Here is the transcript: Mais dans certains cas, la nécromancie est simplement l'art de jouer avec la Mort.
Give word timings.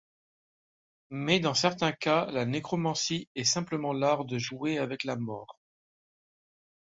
Mais 1.11 1.39
dans 1.39 1.53
certains 1.53 1.91
cas, 1.91 2.25
la 2.31 2.45
nécromancie 2.47 3.29
est 3.35 3.43
simplement 3.43 3.93
l'art 3.93 4.25
de 4.25 4.39
jouer 4.39 4.79
avec 4.79 5.03
la 5.03 5.15
Mort. 5.15 5.59